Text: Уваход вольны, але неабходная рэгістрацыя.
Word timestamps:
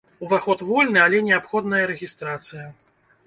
Уваход 0.27 0.63
вольны, 0.69 0.99
але 1.03 1.19
неабходная 1.27 1.83
рэгістрацыя. 1.91 2.65